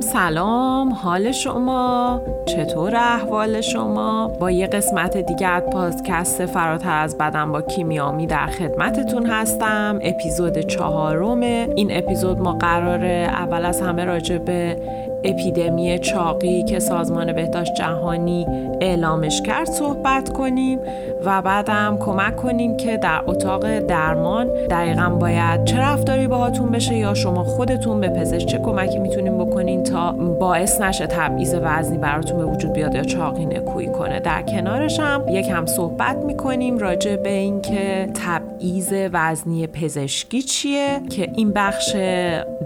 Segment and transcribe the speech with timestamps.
[0.00, 7.52] سلام حال شما؟ چطور احوال شما؟ با یه قسمت دیگه از پادکست فراتر از بدن
[7.52, 9.98] با کیمیامی در خدمتتون هستم.
[10.02, 11.40] اپیزود چهارم.
[11.40, 14.76] این اپیزود ما قراره اول از همه راجع به
[15.24, 18.46] اپیدمی چاقی که سازمان بهداشت جهانی
[18.80, 20.78] اعلامش کرد صحبت کنیم
[21.24, 27.14] و بعدم کمک کنیم که در اتاق درمان دقیقا باید چه رفتاری باهاتون بشه یا
[27.14, 29.38] شما خودتون به پزشک چه کمکی می‌تونیم
[29.76, 34.20] بکنین تا باعث نشه تبعیض وزنی براتون به وجود بیاد یا چاقی نکوهی کنه.
[34.20, 41.30] در کنارش هم یک هم صحبت می‌کنیم راجع به اینکه تبعیض وزنی پزشکی چیه که
[41.34, 41.96] این بخش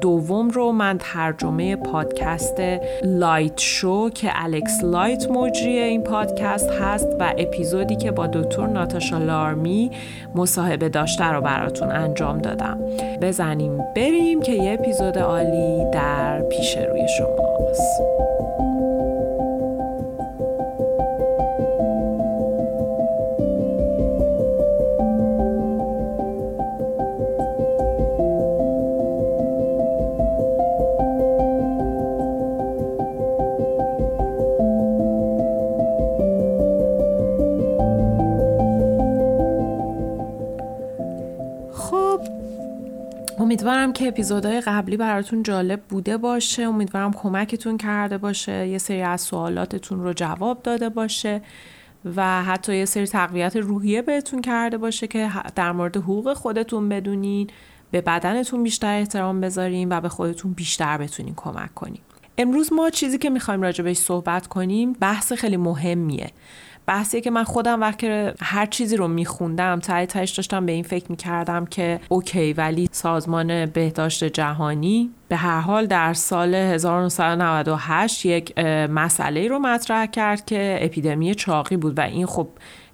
[0.01, 2.63] دوم رو من ترجمه پادکست
[3.05, 9.19] لایت شو که الکس لایت مجری این پادکست هست و اپیزودی که با دکتر ناتاشا
[9.19, 9.91] لارمی
[10.35, 12.79] مصاحبه داشته رو براتون انجام دادم.
[13.23, 17.00] بزنیم بریم که یه اپیزود عالی در پیش روی.
[17.09, 18.30] 什么。
[43.51, 46.63] امیدوارم که اپیزودهای قبلی براتون جالب بوده باشه.
[46.63, 48.69] امیدوارم کمکتون کرده باشه.
[48.69, 51.43] یه سری از سوالاتتون رو جواب داده باشه
[52.17, 57.47] و حتی یه سری تقویت روحیه بهتون کرده باشه که در مورد حقوق خودتون بدونین
[57.91, 62.01] به بدنتون بیشتر احترام بذارین و به خودتون بیشتر بتونین کمک کنین.
[62.39, 66.31] امروز ما چیزی که می‌خوایم راجبش صحبت کنیم بحث خیلی مهمیه.
[66.91, 71.11] بحثیه که من خودم وقتی هر چیزی رو میخوندم تای تایش داشتم به این فکر
[71.11, 78.59] می‌کردم که اوکی ولی سازمان بهداشت جهانی به هر حال در سال 1998 یک
[78.91, 82.49] مسئله رو مطرح کرد که اپیدمی چاقی بود و این خب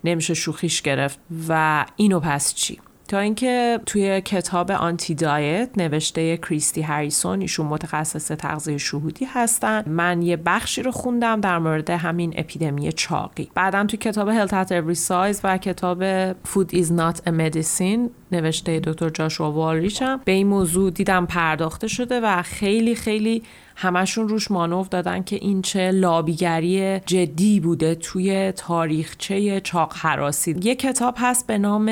[0.04, 1.18] نمیشه شوخیش گرفت.
[1.48, 8.28] و اینو پس چی؟ تا اینکه توی کتاب آنتی دایت نوشته کریستی هریسون ایشون متخصص
[8.28, 9.82] تغذیه شهودی هستن.
[9.86, 13.50] من یه بخشی رو خوندم در مورد همین اپیدمی چاقی.
[13.54, 18.80] بعدا توی کتاب Health at Every Size و کتاب Food is not a medicine نوشته
[18.80, 23.42] دکتر جاشوا والریچ هم به این موضوع دیدم پرداخته شده و خیلی خیلی
[23.78, 30.56] همشون روش مانور دادن که این چه لابیگری جدی بوده توی تاریخچه چاق هراسی.
[30.62, 31.88] یه کتاب هست به نام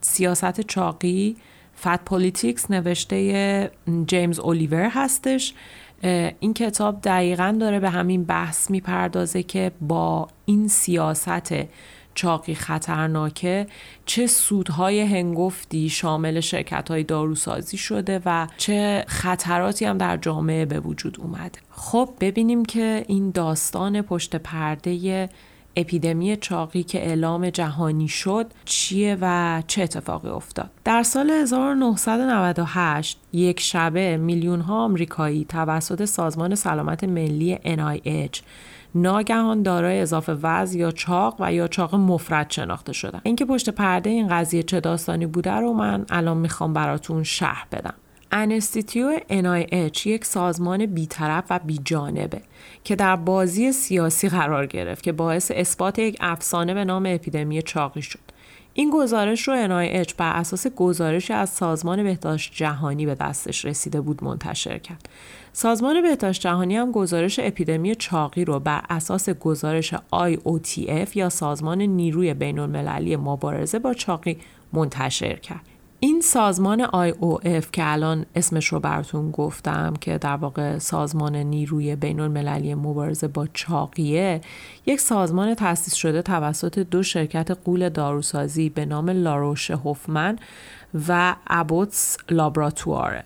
[0.00, 1.36] سیاست چاقی
[1.82, 3.70] Fat Politics نوشته
[4.06, 5.54] جیمز اولیور هستش.
[6.40, 11.52] این کتاب دقیقا داره به همین بحث می‌پردازه که با این سیاست
[12.18, 13.66] چاقی خطرناکه
[14.06, 20.80] چه سودهای هنگفتی شامل شرکت های داروسازی شده و چه خطراتی هم در جامعه به
[20.80, 21.58] وجود اومده.
[21.70, 25.28] خب ببینیم که این داستان پشت پرده
[25.76, 30.70] اپیدمی چاقی که اعلام جهانی شد چیه و چه اتفاقی افتاد.
[30.84, 38.40] در سال 1998 یک شبه میلیون ها آمریکایی توسط سازمان سلامت ملی NIH
[38.94, 43.20] ناگهان دارای اضافه وزن یا چاق و یا چاق مفرد شناخته شدن.
[43.22, 47.94] اینکه پشت پرده این قضیه چه داستانی بوده رو من الان می‌خوام براتون شرح بدم.
[48.32, 52.42] انستیتیو NIH یک سازمان بیطرف و بیجانبه
[52.84, 58.02] که در بازی سیاسی قرار گرفت که باعث اثبات یک افسانه به نام اپیدمی چاقی
[58.02, 58.37] شد.
[58.74, 64.24] این گزارش رو NIH بر اساس گزارشی از سازمان بهداشت جهانی به دستش رسیده بود
[64.24, 65.08] منتشر کرد.
[65.52, 72.34] سازمان بهداشت جهانی هم گزارش اپیدمی چاقی رو بر اساس گزارش IOTF یا سازمان نیروی
[72.34, 74.38] بین المللی مبارزه با چاقی
[74.72, 75.77] منتشر کرد.
[76.00, 82.20] این سازمان IOF که الان اسمش رو براتون گفتم که در واقع سازمان نیروی بین
[82.20, 84.40] المللی مبارزه با چاقیه
[84.86, 90.38] یک سازمان تأسیس شده توسط دو شرکت قول داروسازی به نام لاروش هوفمن
[91.08, 93.24] و ابوتس لابراتواره.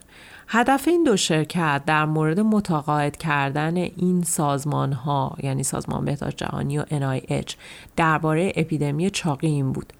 [0.49, 6.79] هدف این دو شرکت در مورد متقاعد کردن این سازمان ها یعنی سازمان بهداشت جهانی
[6.79, 7.55] و NIH
[7.97, 9.93] درباره اپیدمی چاقی این بود.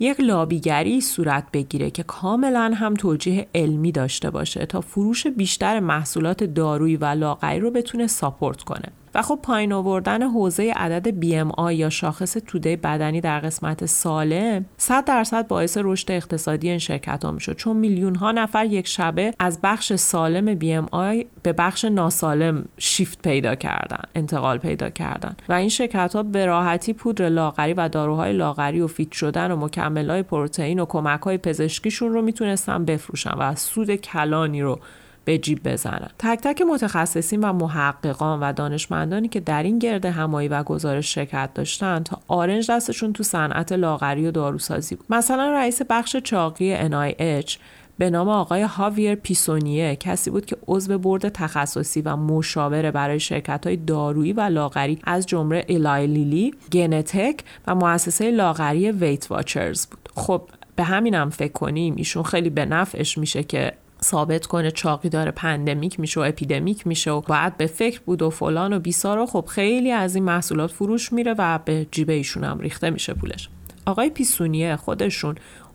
[0.00, 6.44] یک لابیگری صورت بگیره که کاملا هم توجیه علمی داشته باشه تا فروش بیشتر محصولات
[6.44, 8.92] دارویی و لاغری رو بتونه ساپورت کنه.
[9.16, 15.04] و خب پایین آوردن حوزه عدد BMI یا شاخص توده بدنی در قسمت سالم 100
[15.04, 17.56] درصد باعث رشد اقتصادی این شرکت ها می‌شد.
[17.56, 23.54] چون میلیون ها نفر یک شبه از بخش سالم BMI به بخش ناسالم شیفت پیدا
[23.54, 25.36] کردن انتقال پیدا کردن.
[25.48, 29.56] و این شرکت ها به راحتی پودر لاغری و داروهای لاغری و فیت شدن و
[29.56, 34.78] مکمل های پروتئین و کمک های پزشکیشون رو می‌تونستن بفروشن و سود کلانی رو
[35.26, 40.48] به جیب بزنن تک تک متخصصین و محققان و دانشمندانی که در این گرد همایی
[40.48, 45.82] و گزارش شرکت داشتن تا آرنج دستشون تو صنعت لاغری و داروسازی بود مثلا رئیس
[45.90, 47.58] بخش چاقی NIH
[47.98, 53.20] به نام آقای هاویر پی سونیه کسی بود که عضو board تخصصی و مشاوره برای
[53.20, 59.86] شرکت های دارویی و لاغری از جمله Eli Lilly، Genentech و مؤسسه لاغری Weight Watchers
[59.86, 60.08] بود.
[60.14, 60.42] خب
[60.76, 63.72] به همینم فکر کنیم ایشون خیلی به نفعش میشه که
[64.04, 68.30] ثابت کنه چاقی داره pandemic میشه و epidemic میشه و باید به فکر بود و
[68.30, 72.58] فلان و بیسار خب خیلی از این محصولات فروش میره و به جیب ایشون هم
[72.58, 73.48] ریخته میشه پولش.
[73.86, 75.34] آقای پیسونیه خودشون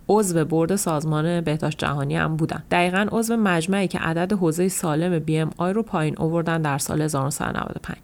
[0.10, 2.64] عضو برد سازمان بهداشت جهانی هم بودن.
[2.72, 7.02] دقیقا عضو مجمعی که عدد حوزه سالم بی ام آی رو پایین آوردن در سال
[7.02, 7.98] 1995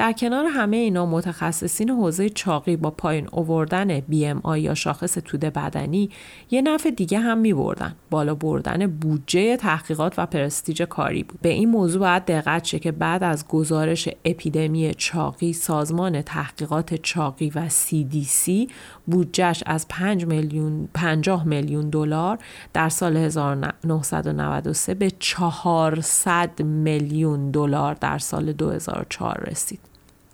[0.00, 6.10] در کنار همه اینا متخصصین حوزه چاقی با پایین اووردن BMI یا شاخص توده بدنی
[6.50, 7.94] یه نفع دیگه هم می بردن.
[8.10, 11.40] بالا بردن بودجه تحقیقات و پرستیج کاری بود.
[11.40, 17.52] به این موضوع باید دقت شه که بعد از گزارش اپیدمی چاقی سازمان تحقیقات چاقی
[17.54, 18.70] و CDC
[19.06, 22.38] بودجهش از 5 میلیون 50 میلیون دلار
[22.72, 29.89] در سال 1993 به 400 میلیون دلار در سال 2004 رسید.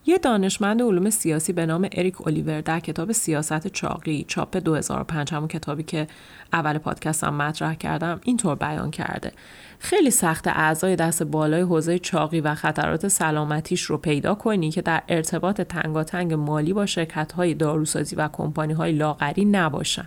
[0.08, 5.48] یه دانشمند علوم سیاسی به نام اریک اولیور در کتاب سیاست چاقی چاپ 2005 همون
[5.48, 6.06] کتابی که
[6.52, 9.32] اول پادکستم مطرح کردم اینطور بیان کرده.
[9.78, 15.02] خیلی سخت اعضای دست بالای حوزه چاقی و خطرات سلامتیش رو پیدا کنی که در
[15.08, 20.06] ارتباط تنگاتنگ مالی با شرکت های داروسازی و کمپانی های لاغری نباشن.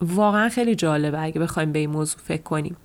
[0.00, 2.76] واقعا خیلی جالبه اگه بخوایم به این موضوع فکر کنیم.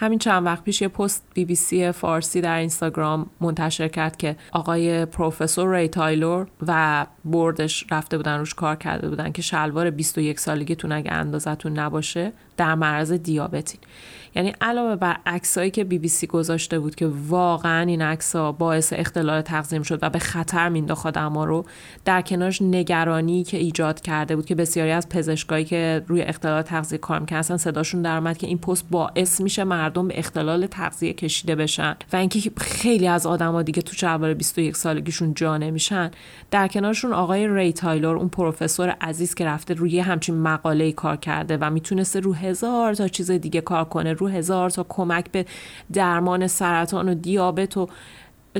[0.00, 4.36] همین چند وقت پیش یه پست بی بی سی فارسی در اینستاگرام منتشر کرد که
[4.52, 9.90] آقای پروفسور ری تایلور و board ش رفته بودن روش کار کرده بودن که شلوار
[9.90, 13.80] 21 سالگیتون اگه اندازتون نباشه در معرض دیابتین.
[14.34, 18.92] یعنی علاوه بر عکسایی که بی بی سی گذاشته بود که واقعا این عکسا باعث
[18.96, 21.64] اختلال تقسیم شد و به خطر مینداخت آدما رو
[22.04, 26.98] در کنارش نگرانی که ایجاد کرده بود که بسیاری از پزشکایی که روی اختلال تغذیه
[26.98, 31.96] کار می‌کنن صداشون در اومد که این پست باعث میشه به اختلال تغذیه کشیده بشن
[32.12, 36.10] و اینکه خیلی از آدما دیگه تو شلوار 21 سالگیشون جا نمیشن.
[36.50, 41.58] در کنارشون آقای ری تایلور اون پروفسور عزیز که رفته روی همچین مقاله کار کرده
[41.60, 45.46] و می‌تونسته رو هزار تا چیز دیگه کار کنه رو هزار تا کمک به
[45.92, 47.88] درمان سرطان و دیابت و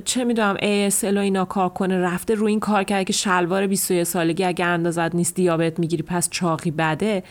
[0.04, 1.98] چه می‌دونم ASL و اینا کار کنه.
[1.98, 6.30] رفته رو این کار کرده که شلوار 21 سالگی اگه اندازت نیست دیابت می‌گیری پس
[6.30, 7.22] چاقی بده.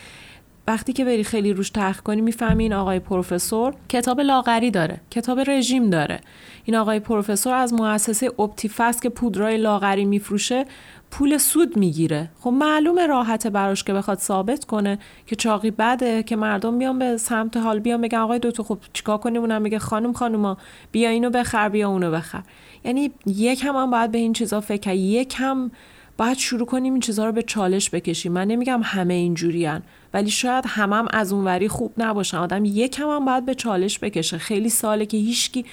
[0.67, 5.39] وقتی که بری خیلی روش تحقیق کنی می‌فهمی این آقای پروفسور کتاب لاغری داره کتاب
[5.39, 6.19] رژیم داره.
[6.65, 10.65] این آقای پروفسور از مؤسسه اپتیفست که پودرای لاغری میفروشه
[11.11, 12.29] پول سود می‌گیره.
[12.39, 17.17] خب معلومه راحته براش که بخواد ثابت کنه که چاقی بده که مردم بیان به
[17.17, 20.57] سمت حال بیان بگن آقای دکتر خب چیکار کنیم؟ اونم میگه خانم خانوما
[20.91, 22.41] بیا اینو بخر بیا اونو بخر.
[22.83, 25.71] یعنی یک هم, هم باید به این چیزا فکر یک هم
[26.17, 28.31] باید شروع کنیم این چیزها رو به چالش بکشیم.
[28.31, 29.83] من نمیگم همه اینجوریان
[30.13, 32.37] ولی شاید همم هم از اونوری خوب نباشن.
[32.37, 34.37] آدم یکم هم باید به چالش بکشه.
[34.37, 35.65] خیلی ساله که هیچکی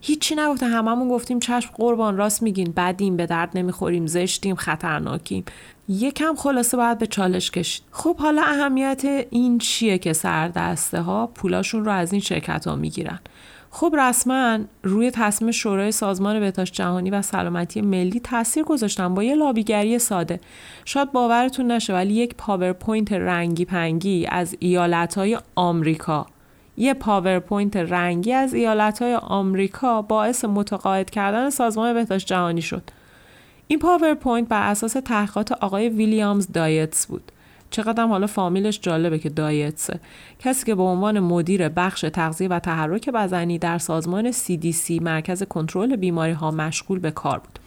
[0.00, 0.66] هیچی نگفته.
[0.66, 2.72] هممون گفتیم چشم قربان راست میگین.
[2.76, 4.06] بدیم به درد نمی‌خوریم.
[4.06, 5.44] زشتیم خطرناکیم.
[5.88, 7.82] یکم خلاصه باید به چالش کشید.
[7.90, 13.20] خب حالا اهمیت این چیه که سردسته ها؟ پولاشون رو از این شرکت ها می‌گیرن.
[13.72, 19.34] خب رسما روی تصمیم شورای سازمان بهداشت جهانی و سلامتی ملی تاثیر گذاشتن با یه
[19.34, 20.40] لابیگری ساده.
[20.84, 26.26] شاید باورتون نشه ولی یک پاورپوینت رنگی پنگی از ایالتهای آمریکا.
[26.76, 32.82] یه پاورپوینت رنگی از ایالتهای آمریکا باعث متقاعد کردن سازمان بهداشت جهانی شد.
[33.66, 37.32] این پاورپوینت بر اساس تحقیقات آقای ویلیامز دایتس بود.
[37.70, 40.00] چقدر حالا فامیلش جالبه که دایتسه
[40.38, 45.96] کسی که به عنوان مدیر بخش تغذیه و تحرک بدنی در سازمان CDC مرکز کنترل
[45.96, 47.58] بیماری ها مشغول به کار بود.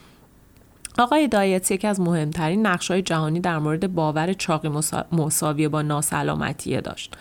[0.98, 4.70] آقای دایتس یکی از مهمترین نقشهای جهانی در مورد باور چاقی
[5.12, 7.16] مساویه با ناسلامتیه داشت.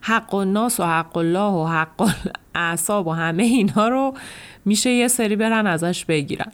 [0.00, 2.10] حق و ناس و حق الله و حق
[2.54, 4.14] اعصاب و همه اینا رو
[4.64, 6.52] میشه یه سری برن ازش بگیرن.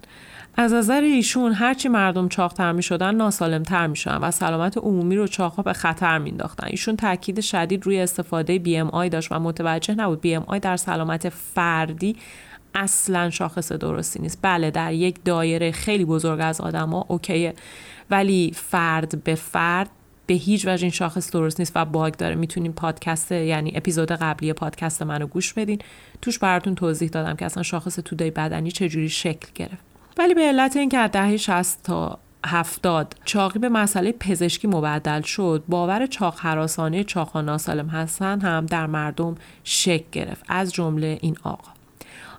[0.56, 5.26] از نظر ایشون هرچی مردم چاقتر می شدن ناسالمتر می شدن و سلامت عمومی رو
[5.26, 6.66] چاقها به خطر می انداختن.
[6.66, 12.16] ایشون تاکید شدید روی استفاده BMI داشت و متوجه نبود BMI در سلامت فردی
[12.74, 14.38] اصلا شاخص درستی نیست.
[14.42, 17.54] بله در یک دایره خیلی بزرگ از آدما اوکیه
[18.10, 19.90] ولی فرد به فرد
[20.26, 22.34] به هیچ وجه این شاخص درست نیست و باگ داره.
[22.34, 25.78] می‌تونین پادکست یعنی اپیزود قبلی پادکست منو گوش بدین.
[26.22, 29.91] توش براتون توضیح دادم که اصلا شاخص تودای بدنی چجوری شکل گرفت.
[30.18, 35.64] ولی به علت اینکه از دهه 60 تا هفتاد چاقی به مسئله پزشکی مبدل شد
[35.68, 40.44] باور چاق حراسانه چاقها ناسالم هستن هم در مردم شک گرفت.
[40.48, 41.72] از جمله این آقا.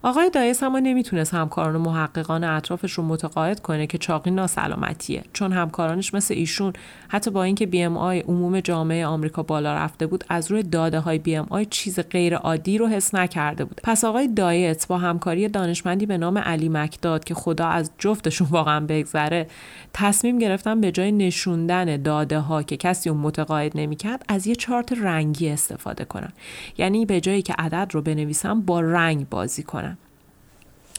[0.03, 5.53] آقای دایس اما نمی‌تونست همکاران و محققان اطرافش رو متقاعد کنه که چاقی ناسلامتیه چون
[5.53, 6.73] همکارانش مثل ایشون
[7.13, 11.65] حتی با اینکه BMI عموم جامعه آمریکا بالا رفته بود از روی داده های BMI
[11.65, 13.81] چیز غیر عادی رو حس نکرده بود.
[13.83, 18.79] پس آقای دایت با همکاری دانشمندی به نام علی مکداد که خدا از جفتشون واقعا
[18.79, 19.47] بگذره
[19.93, 24.55] تصمیم گرفتن به جای نشون دادن داده ها که کسی رو متقاعد نمی‌کرد از یه
[24.55, 26.33] چارت رنگی استفاده کنن.
[26.77, 29.97] یعنی به جایی که عدد رو بنویسن با رنگ بازی کنن.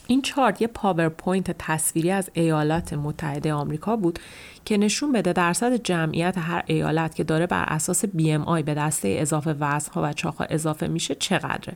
[0.07, 4.19] این چارت یه پاورپوینت تصویری از ایالات متحده آمریکا بود
[4.65, 9.55] که نشون بده درصد جمعیت هر ایالت که داره بر اساس BMI به دسته اضافه
[9.59, 11.75] وزنها و چاقها اضافه میشه چقدره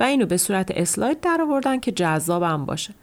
[0.00, 2.94] و اینو به صورت اسلاید در آوردن که جذابم باشه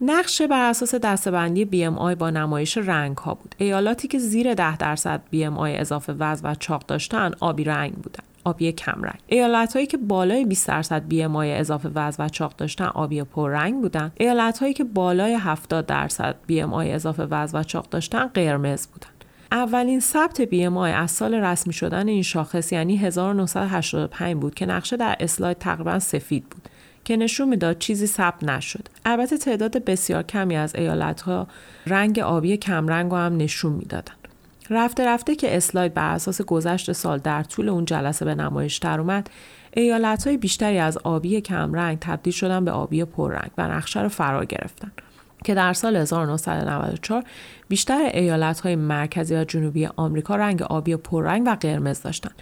[0.00, 3.54] نقشه بر اساس دسته بندی BMI با نمایش رنگ ها بود.
[3.58, 8.29] ایالاتی که زیر 10 درصد BMI اضافه وزن و چاق داشتن آبی رنگ بودن.
[8.44, 9.20] آبی کم رنگ.
[9.26, 14.12] ایالت هایی که بالای 20 درصد BMI اضافه وزن و چاق داشتن آبی رنگ بودن.
[14.16, 19.08] ایالت هایی که بالای 70 درصد BMI اضافه وزن و چاق داشتن قرمز بودن.
[19.52, 25.16] اولین ثبت BMI از سال رسمی شدن این شاخص یعنی 1985 بود که نقشه در
[25.20, 26.68] اسلاید تقریبا سفید بود.
[27.04, 28.88] که نشون می‌داد چیزی ثبت نشد.
[29.04, 31.46] البته تعداد بسیار کمی از ایالتها
[31.86, 34.12] رنگ آبی کمرنگ هم نشون می‌دادن.
[34.70, 39.00] رفته رفته که اسلاید بر اساس گذشت سال در طول اون جلسه به نمایش در
[39.00, 39.30] اومد
[39.72, 44.44] ایالت های بیشتری از آبی کمرنگ تبدیل شدن به آبی پررنگ و نقشه رو فرا
[44.44, 44.92] گرفتن
[45.44, 47.24] که در سال 1994
[47.68, 52.34] بیشتر ایالت های مرکزی و جنوبی آمریکا رنگ آبی پررنگ و قرمز داشتند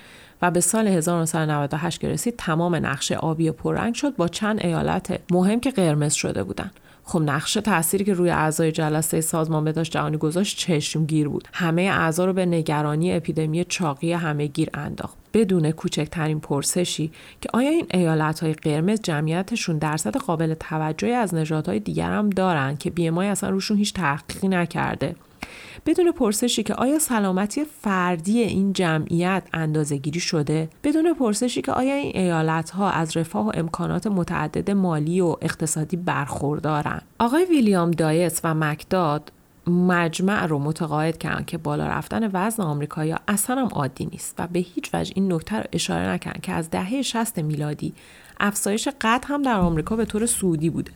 [0.43, 5.61] و به سال 1998 که رسید تمام نقشه آبی پررنگ شد با چند ایالت مهم
[5.61, 6.73] که قرمز شده بودند.
[7.09, 11.49] خب نقشه تأثیری که روی اعضای جلسه سازمان بهداشت جهانی گذاشت چشمگیر بود.
[11.53, 15.17] همه اعضا رو به نگرانی اپیدمی چاقی همه گیر انداخت.
[15.33, 17.11] بدون کوچکترین پرسشی
[17.41, 22.77] که آیا این ایالت های قرمز جمعیتشون درصد قابل توجهی از نژادهای دیگر هم دارن
[22.77, 25.15] که بیمای اصلا روشون هیچ تحقیقی نکرده؟
[25.87, 31.95] بدون پرسشی که آیا سلامتی فردی این جمعیت اندازه گیری شده؟ بدون پرسشی که آیا
[31.95, 38.41] این ایالت ها از رفاه و امکانات متعدد مالی و اقتصادی برخوردارن؟ آقای ویلیام دایس
[38.45, 39.33] و مکداد
[39.69, 44.59] مجمع رو متقاعد کردن که بالا رفتن وزن آمریکایا اصلا هم عادی نیست و به
[44.59, 47.95] هیچ وجه این نکته رو اشاره نکردن که از دهه 60 میلادی
[48.41, 50.93] افزایش قد هم در آمریکا به طور سودی بوده.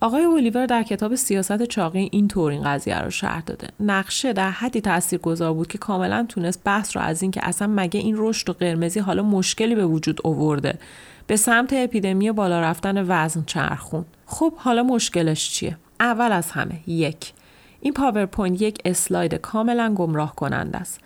[0.00, 3.68] آقای اولیور در کتاب سیاست چاقی این طور این قضیه رو شرح داده.
[3.80, 4.82] نقشه در حدی
[5.22, 9.00] اثرگذار بود که کاملا تونست بحث رو از اینکه اصلا مگه این رشد و قرمزی
[9.00, 10.78] حالا مشکلی به وجود آورده.
[11.26, 17.32] به سمت اپیدمی بالا رفتن وزن چرخوند خب حالا مشکلش چیه؟ اول از همه یک.
[17.80, 21.00] این پاورپوینت یک اسلاید کاملا گمراه کننده است.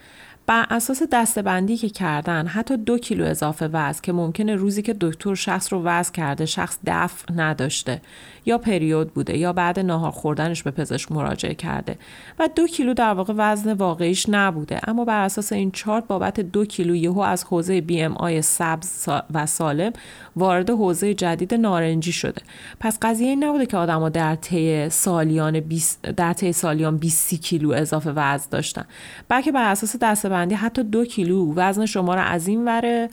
[0.52, 4.96] بر اساس دسته بندی که کردن حتی دو کیلو اضافه وزن که ممکنه روزی که
[5.00, 8.00] دکتر شخص رو وزن کرده شخص دفع نداشته
[8.46, 11.98] یا پریود بوده یا بعد ناهار خوردنش به پزشک مراجعه کرده
[12.38, 14.80] و دو کیلو در واقع وزن واقعیش نبوده.
[14.88, 19.08] اما بر اساس این چارت بابت دو کیلو یهو از حوزه بی ام آی سبز
[19.34, 19.92] و سالم
[20.36, 22.42] وارد حوزه جدید نارنجی شده.
[22.80, 27.72] پس قضیه این نبوده که آدما در طی سالیان 20 در طی سالیان 20 کیلو
[27.72, 28.84] اضافه وزن داشتن.
[29.28, 33.08] بلکه بر اساس دستبندی حتی دو کیلو وزن شما رو از این وره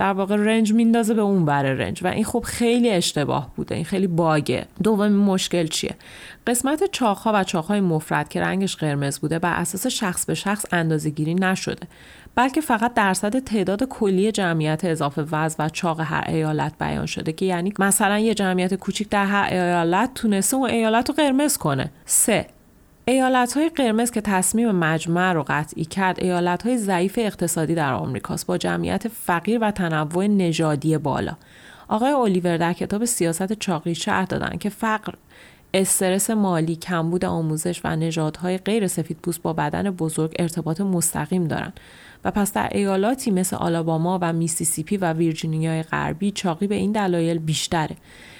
[0.00, 2.04] در واقع رنج میندازه به اون بره رنج.
[2.04, 4.66] و این خب خیلی اشتباه بوده این خیلی باگه.
[4.82, 5.94] دومین مشکل چیه؟
[6.46, 11.10] قسمت چاخها و چاخهای مفرد که رنگش قرمز بوده بر اساس شخص به شخص اندازه
[11.10, 11.86] گیری نشده
[12.34, 17.46] بلکه فقط درصد تعداد کلی جمعیت اضافه وزن و چاق هر ایالت بیان شده که
[17.46, 21.90] یعنی مثلا یه جمعیت کوچیک در هر ایالت تونسته اون ایالت رو قرمز کنه.
[22.04, 22.46] سه
[23.04, 28.46] ایالت های قرمز که تصمیم مجمع رو قطعی کرد ایالت های ضعیف اقتصادی در آمریکاست
[28.46, 31.36] با جمعیت فقیر و تنوع نژادی بالا.
[31.88, 35.14] آقای الیور در کتاب سیاست چاقی شرح دادن که فقر
[35.74, 41.80] استرس مالی کمبود آموزش و نژادهای غیر سفید پوست با بدن بزرگ ارتباط مستقیم دارند.
[42.24, 47.38] و پس در ایالاتی مثل آلاباما و میسیسیپی و ویرجینیای غربی چاقی به این دلایل
[47.38, 47.96] بیشتره.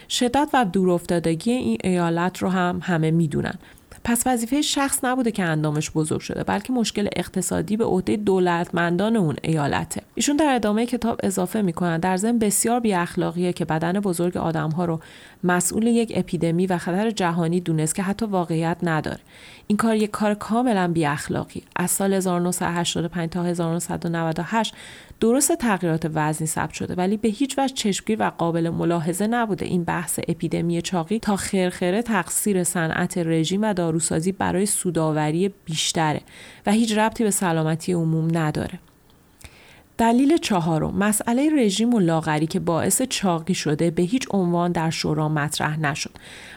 [0.09, 3.55] شدت و دورافتادگی این ایالت رو هم همه می‌دونن.
[4.04, 9.37] پس وظیفه شخص نبوده که اندامش بزرگ شده بلکه مشکل اقتصادی به عهده دولتمندان اون
[9.42, 10.02] ایالته.
[10.14, 14.85] ایشون در ادامه کتاب اضافه می‌کنن در ضمن بسیار بی اخلاقیه که بدن بزرگ آدمها
[14.85, 15.00] رو
[15.44, 19.20] مسئول یک اپیدمی و خطر جهانی دونست که حتی واقعیت نداره.
[19.66, 24.75] این کار یک کار کاملا بی اخلاقی از سال 1985 تا 1998
[25.20, 29.85] درست تغییرات وزنی ثبت شده ولی به هیچ وجه چشمگیر و قابل ملاحظه نبوده این
[29.85, 36.20] بحث اپیدمی چاقی تا خرخره تقصیر صنعت رژیم و داروسازی برای سوداوری بیشتره
[36.66, 38.78] و هیچ ربطی به سلامتی عموم نداره.
[40.00, 45.28] دلیل چهارم مسئله رژیم و لاغری که باعث چاقی شده به هیچ عنوان در شورا
[45.28, 46.11] مطرح نشد.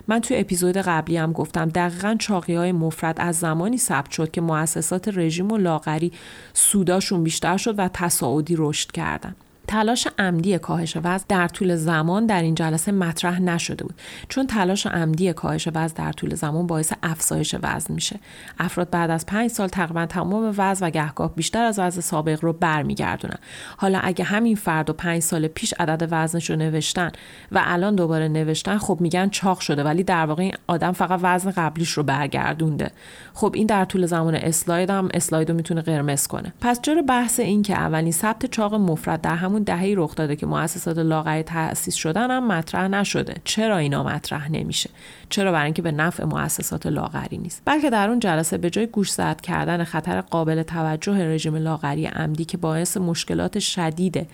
[0.08, 4.42] من توی اپیزود قبلی هم گفتم دقیقا چاقی های مفرد از زمانی ثبت شد که
[4.42, 6.12] مؤسسات رژیم و لاغری
[6.54, 9.36] سوداشون بیشتر شد و تصاعدی رشد کردن.
[9.68, 13.96] تلاش عمدی کاهش وزن در طول زمان در این جلسه مطرح نشده بود.
[14.30, 18.20] چون تلاش عمدی کاهش وزن در طول زمان باعث افزایش وزن میشه.
[18.60, 22.54] افراد بعد از پنج سال تقریبا تمام وزن و گهگاه بیشتر از وزن سابق رو
[22.54, 23.38] برمیگردونن.
[23.78, 27.12] حالا اگه همین فرد و پنج سال پیش عدد وزنش رو نوشتن
[27.52, 29.84] و الان دوباره نوشتن خب میگن چاق شده.
[29.84, 32.92] ولی در واقع این آدم فقط وزن قبلیش رو برگردونده.
[33.34, 36.54] خب این در طول زمان اسلاید هم اسلاید رو می‌تونه قرمز کنه.
[36.62, 40.46] پس چرا بحث این که اولین ثبت چاق مفرد در همون دهه رخ داده که
[40.46, 43.36] مؤسسات لاغری تأسیس شدن هم مطرح نشده.
[43.44, 44.90] چرا اینا مطرح نمیشه؟
[45.30, 49.42] چرا برای اینکه به نفع مؤسسات لاغری نیست؟ بلکه در اون جلسه به جای گوشزد
[49.42, 54.28] کردن خطر قابل توجه رژیم لاغری عمدی که باعث مشکلات شدید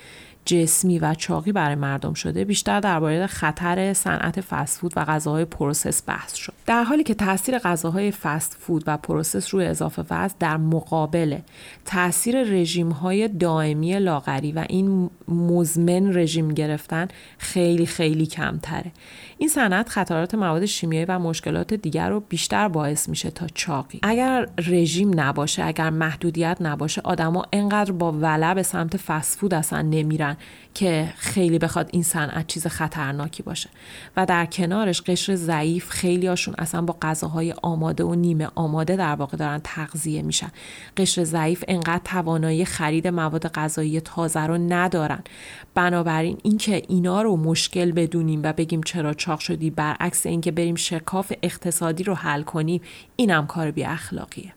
[0.50, 6.04] جسمی و چاقی برای مردم شده بیشتر درباره خطر صنعت فست فود و غذاهای process
[6.08, 6.54] بحث شد.
[6.66, 11.38] در حالی که تاثیر غذاهای فست فود و process روی اضافه وزن در مقابل
[11.86, 18.92] تاثیر رژیم های دائمی لاغری و این مزمن رژیم گرفتن خیلی خیلی کمتره.
[19.38, 24.00] این صنعت خطرات مواد شیمیایی و مشکلات دیگر رو بیشتر باعث میشه تا چاقی.
[24.04, 29.82] اگر رژیم نباشه اگر محدودیت نباشه آدما انقدر با ولع به سمت فست فود اصلا
[29.82, 30.38] نمیرن.
[30.74, 33.70] که خیلی بخواد این صنعت چیز خطرناکی باشه.
[34.18, 39.16] و در کنارش قشر ضعیف خیلی هاشون اصلا با غذاهای آماده و نیمه آماده در
[39.16, 40.52] واقع دارن تغذیه میشن.
[40.98, 45.24] قشر ضعیف انقدر توانایی خرید مواد غذایی تازه رو ندارن.
[45.76, 51.34] بنابراین اینکه اینا رو مشکل بدونیم و بگیم چرا چاق شدی برعکس اینکه بریم شکاف
[51.44, 52.82] اقتصادی رو حل کنیم
[53.16, 54.54] اینم کار بی اخلاقیه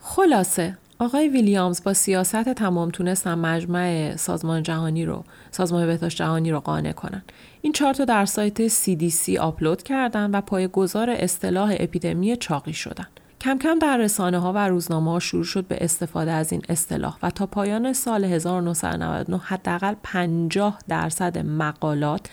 [0.00, 6.60] خلاصه آقای ویلیامز با سیاست تمام تونستن مجمع سازمان جهانی رو سازمان بهداشت جهانی رو
[6.60, 7.22] قانع کنن.
[7.62, 13.06] این چارت در سایت CDC آپلود کردن و پایه‌گذار اصطلاح اپیدمی چاقی شدن.
[13.40, 17.18] کم کم در رسانه ها و روزنامه ها شروع شد به استفاده از این اصطلاح
[17.22, 22.26] و تا پایان سال 1999 حداقل 50 درصد مقالات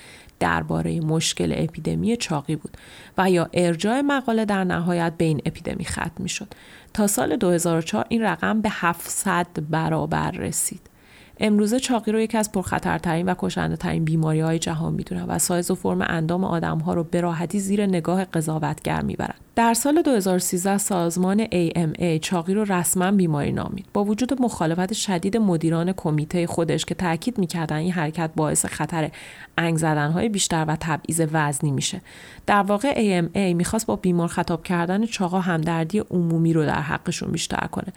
[0.44, 2.78] درباره مشکل اپیدمی چاقی بود
[3.18, 6.48] و یا ارجاع مقاله در نهایت به این اپیدمی ختم می شد.
[6.94, 10.93] تا سال 2004 این رقم به 700 برابر رسید.
[11.40, 15.72] امروزه چاقی رو یکی از پرخطرترین و کشنده ترین بیماری های جهان می‌دونن و سایز
[15.72, 19.36] و فرم اندام آدم ها رو به راحتی زیر نگاه قضاوتگر می‌برن.
[19.56, 23.86] در سال 2013 سازمان AMA چاقی رو رسما بیماری نامید.
[23.94, 29.12] با وجود مخالفت شدید مدیران کمیته خودش که تاکید می‌کردن این حرکت باعث خطر
[29.58, 32.02] انگ های بیشتر و تبعیض وزنی میشه.
[32.46, 37.68] در واقع AMA می‌خواست با بیمار خطاب کردن چاقا همدردی عمومی رو در حقشون بیشتر
[37.72, 37.94] کنه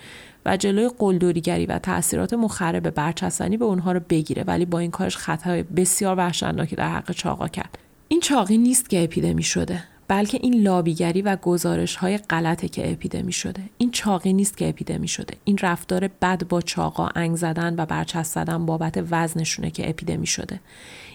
[0.46, 5.16] و جلوی قلدریگری و تاثیرات مخرب برچستنی به اونها رو بگیره ولی با این کارش
[5.16, 7.78] خطای بسیار وحشتناکی در حق چاقا کرد.
[8.08, 13.32] این چاقی نیست که اپیدمی شده بلکه این لابیگری و گزارش های غلطه که اپیدمی
[13.32, 13.62] شده.
[13.78, 15.34] این چاقی نیست که اپیدمی شده.
[15.44, 20.60] این رفتار بد با چاقا انگ زدن و برچست زدن بابت وزنشونه که اپیدمی شده.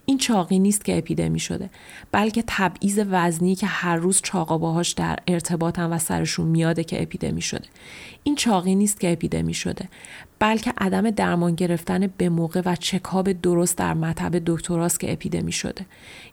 [0.05, 1.69] این چاقی نیست که اپیدمی شده
[2.11, 7.41] بلکه تبعیض وزنی که هر روز چاقا باهاش در ارتباطن و سرشون میاده که اپیدمی
[7.41, 7.67] شده.
[8.23, 9.89] این چاقی نیست که اپیدمی شده
[10.39, 15.85] بلکه عدم درمان گرفتن به موقع و چکاب درست در مطب دکتراست که اپیدمی شده.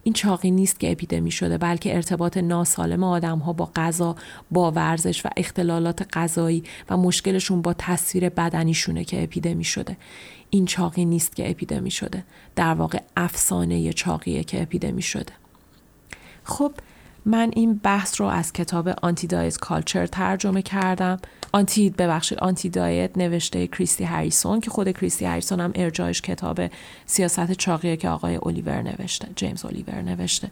[0.03, 4.15] این چاقی نیست که اپیدمی شده بلکه ارتباط ناسالم آدم ها با غذا
[4.51, 9.97] با ورزش و اختلالات غذایی و مشکلشون با تصویر بدنیشونه که اپیدمی شده.
[10.49, 12.23] این چاقی نیست که اپیدمی شده.
[12.55, 15.33] در واقع افسانه چاقیه که اپیدمی شده.
[16.43, 16.71] خب
[17.25, 21.17] من این بحث رو از کتاب آنتی دایت کالچر ترجمه کردم.
[21.51, 26.61] آنتی ببخشید آنتی دایت نوشته کریستی هریسون که خود کریستی هریسون هم ارجاعش کتاب
[27.05, 30.51] سیاست چاقیه که آقای الیور نوشته جیمز الیور نوشته.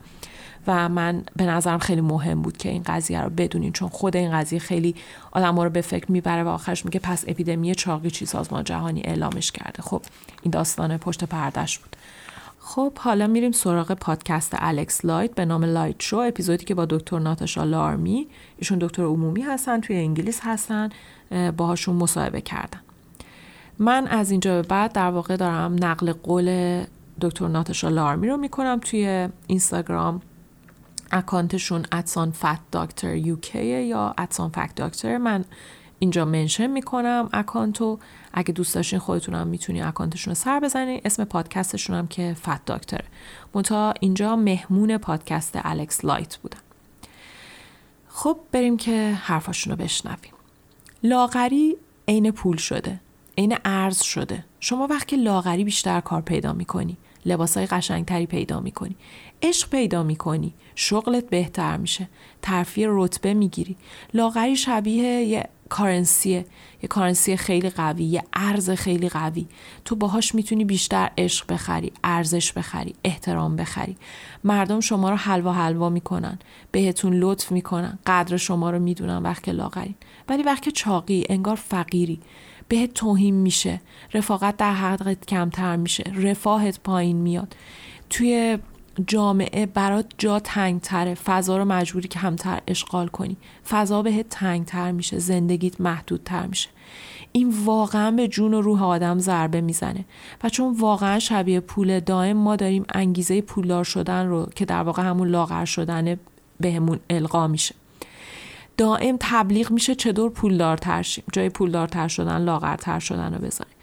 [0.67, 4.31] و من به نظرم خیلی مهم بود که این قضیه رو بدونین چون خود این
[4.31, 4.95] قضیه خیلی
[5.31, 9.51] آدم رو به فکر می‌بره و آخرش میگه پس اپیدمی چاقی چی سازمان جهانی اعلامش
[9.51, 9.81] کرده.
[9.81, 10.01] خب
[10.43, 11.95] این داستان پشت پردش بود.
[12.69, 17.19] خب حالا میریم سراغ پادکست الکس لایت به نام Light Show اپیزودی که با دکتر
[17.19, 18.27] ناتاشا لارمی
[18.57, 20.89] ایشون دکتر عمومی هستن توی انگلیس هستن
[21.57, 22.79] باهاشون مصاحبه کردن.
[23.79, 26.83] من از اینجا به بعد در واقع دارم نقل قول
[27.21, 30.21] دکتر ناتاشا لارمی رو می‌کنم توی اینستاگرام
[31.11, 35.45] اکانتشون at sign fat doctor UK یا at sign fat doctor من
[35.99, 37.99] اینجا mention می‌کنم اکانتو.
[38.33, 43.05] اگه دوست داشتین خودتونم می‌تونین اکانتشون رو سر بزنین اسم پادکستشون هم که فت داکتره.
[43.55, 46.59] منتها اینجا مهمون پادکست الکس لایت بودن
[48.09, 50.33] خب بریم که حرفاشون رو بشنویم.
[51.03, 52.99] لاغری عین پول شده
[53.37, 54.45] عین ارز شده.
[54.59, 58.95] شما وقتی لاغری بیشتر کار پیدا می‌کنی لباسای قشنگتری پیدا می‌کنی
[59.41, 62.07] عشق پیدا می‌کنی شغلت بهتر میشه
[62.41, 63.75] ترفیع رتبه می‌گیری.
[64.13, 66.45] لاغری شبیه یه کارنسیه
[66.83, 69.47] یه کارنسی خیلی قوی یه ارز خیلی قوی.
[69.85, 73.97] تو باهاش می‌تونی بیشتر عشق بخری ارزش بخری احترام بخری.
[74.43, 76.39] مردم شما رو حلوا حلوا می‌کنن
[76.71, 79.95] بهتون لطف می‌کنن قدر شما رو می‌دونن وقت لاغرین
[80.29, 82.19] ولی وقت چاقی انگار فقیری.
[82.67, 83.81] بهت توهین میشه
[84.13, 87.55] رفاقت در حقت کمتر میشه رفاهت پایین میاد.
[88.09, 88.57] توی
[89.07, 91.13] جامعه برات جا تنگتره.
[91.13, 93.37] فضا رو مجبوری که همتر اشغال کنی.
[93.69, 95.19] فضا بهت تنگتر میشه.
[95.19, 96.69] زندگیت محدودتر میشه.
[97.31, 100.05] این واقعا به جون و روح آدم ضربه می‌زنه.
[100.43, 105.03] و چون واقعا شبیه پول دائم ما داریم انگیزه پولدار شدن رو که در واقع
[105.03, 106.19] همون لاغر شدنه
[106.59, 107.75] بهمون القا میشه.
[108.77, 111.23] دائم تبلیغ میشه چطور پولدارتر شیم.
[111.33, 113.76] جای پولدارتر شدن لاغرتر شدن رو بزنیم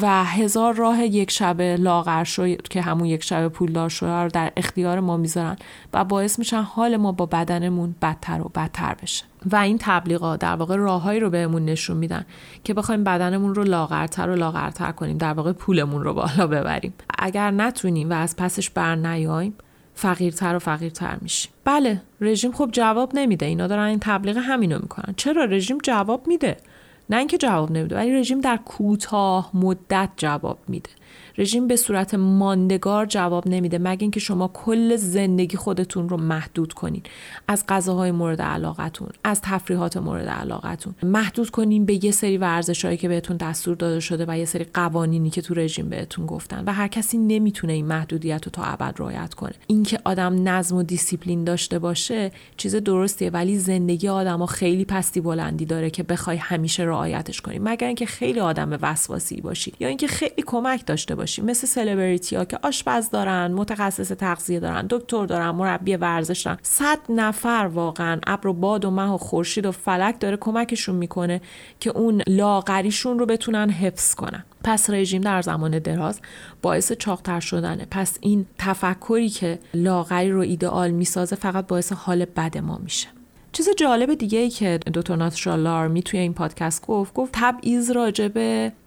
[0.00, 4.52] و هزار راه یک شب لاغر شو که همون یک شب پولدار شو رو در
[4.56, 5.56] اختیار ما می‌ذارن
[5.92, 9.24] و باعث میشن حال ما با بدنمون بدتر و بدتر بشه.
[9.52, 12.26] و این تبلیغات در واقع راههایی رو بهمون نشون میدن
[12.64, 16.94] که بخوایم بدنمون رو لاغرتر و لاغرتر کنیم در واقع پولمون رو بالا ببریم.
[17.18, 19.54] اگر نتونیم و از پسش بر نیاییم
[19.94, 21.52] فقیرتر و فقیرتر میشیم.
[21.64, 23.46] بله رژیم خب جواب نمیده.
[23.46, 25.14] اینا دارن این تبلیغ همینو می‌کنن.
[25.16, 26.56] چرا رژیم جواب میده؟
[27.12, 30.90] نه اینکه جواب نمیده ولی رژیم در کوتاه مدت جواب میده.
[31.38, 37.02] رژیم به صورت ماندگار جواب نمیده مگه اینکه شما کل زندگی خودتون رو محدود کنین.
[37.48, 40.94] از غذاهای مورد علاقتون از تفریحات مورد علاقتون.
[41.02, 45.30] محدود کنین به یه سری ورزشهایی که بهتون دستور داده شده و یه سری قوانینی
[45.30, 46.64] که تو رژیم بهتون گفتن.
[46.66, 49.54] و هر کسی نمی‌تونه این محدودیت رو تا ابد رعایت کنه.
[49.66, 55.64] اینکه آدم نظم و دیسیپلین داشته باشه چیز درستیه ولی زندگی آدما خیلی پستی بلندی
[55.64, 57.58] داره که بخوای همیشه رعایتش کنی.
[57.58, 62.44] مگر اینکه خیلی آدم وسواسی باشی یا اینکه خیلی کمک داشته باشی مثل سلبریتی ها
[62.44, 66.58] که آشپز دارن متخصص تغذیه دارن دکتر دارن مربی ورزش دارن.
[66.62, 71.40] صد نفر واقعا ابر و باد و مه و خورشید و فلک داره کمکشون می‌کنه
[71.80, 74.44] که اون لاغریشون رو بتونن حفظ کنن.
[74.64, 76.20] پس رژیم در زمان دراز
[76.62, 77.86] باعث چاقتر شدنه.
[77.90, 83.08] پس این تفکری که لاغری رو ایدئال می‌سازه فقط باعث حال بد ما میشه.
[83.52, 88.32] چیز جالب دیگه ای که دکتر ناتاشا لارمی توی این پادکست گفت گفت تبعیض راجب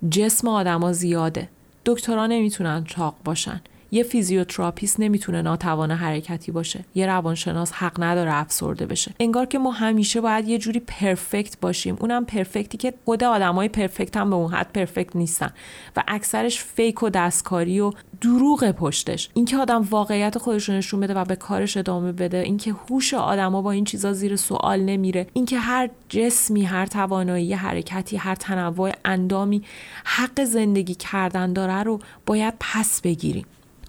[0.10, 1.50] جسم آدما زیاده.
[1.86, 3.62] دکترها نمی‌تونن چاق باشن.
[3.96, 6.86] یه فیزیوتراپیست نمی‌تونه ناتوان حرکتی باشه.
[6.96, 9.12] یه روانشناس حق نداره افسرده بشه.
[9.20, 11.98] انگار که ما همیشه باید یه جوری perfect باشیم.
[12.00, 15.50] اونم perfect ی که خود آدمای perfect هم به اون حد perfect نیستن.
[15.96, 19.30] و اکثرش fake و دستکاری و دروغ پشتش.
[19.34, 22.38] اینکه آدم واقعیت خودش رو نشون بده و به کارش ادامه بده.
[22.38, 25.28] اینکه هوش آدما با این چیزا زیر سوال نمیره.
[25.34, 29.64] اینکه هر جسمی هر توانایی حرکتی هر تنوع اندامی
[30.06, 33.46] حق زندگی کردن داره رو باید پس بگیریم.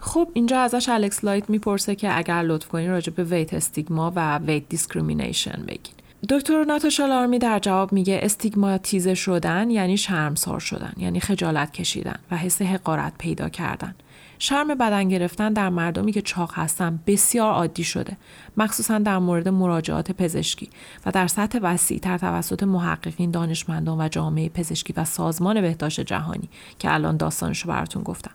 [0.07, 4.39] خب اینجا ازش الکس لایت می‌پرسه که اگر لطف کنین راجع به weight stigma و
[4.39, 5.95] weight discrimination بگین.
[6.29, 12.37] دکتر ناتاشا لارمی در جواب میگه استیگماتیزه شدن یعنی شرمسار شدن یعنی خجالت کشیدن و
[12.37, 13.95] حس حقارت پیدا کردن.
[14.39, 18.17] شرم بدن گرفتن در مردمی که چاق هستن بسیار عادی شده
[18.57, 20.71] مخصوصا در مورد مراجعات پزشکی
[21.07, 26.49] و در سطح وسیع تر توسط محققین دانشمندان و جامعه پزشکی و سازمان بهداشت جهانی
[26.79, 28.31] که الان داستانش رو براتون گفتم.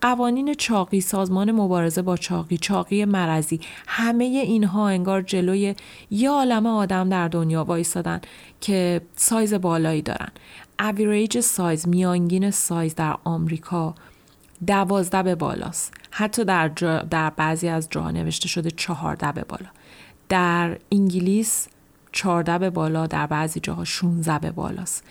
[0.00, 5.74] قوانین چاقی سازمان مبارزه با چاقی چاقی مرضی همه اینها انگار جلوی
[6.10, 8.20] یه عالم آدم در دنیا وایستادن
[8.60, 10.28] که سایز بالایی دارن.
[10.78, 13.94] average size میانگین سایز در آمریکا
[14.66, 15.94] دوازده به بالاست.
[16.10, 16.68] حتی در,
[17.10, 19.66] در بعضی از جاها نوشته شده چهارده به بالا.
[20.28, 21.68] در انگلیس
[22.12, 25.04] چهارده به بالا در بعضی جاها 16 به بالاست.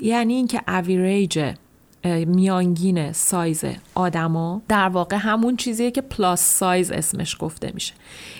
[0.00, 1.54] یعنی اینکه اویریج
[2.26, 7.94] میانگین سایز آدما در واقع همون چیزیه که plus size اسمش گفته میشه.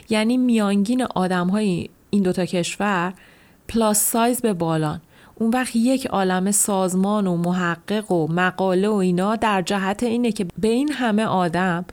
[0.09, 3.14] یعنی میانگین آدم های این دوتا کشور
[3.68, 5.01] پلاس سایز به بالان.
[5.35, 10.47] اون وقت یک عالم سازمان و محقق و مقاله و اینا در جهت اینه که
[10.59, 11.85] به این همه آدم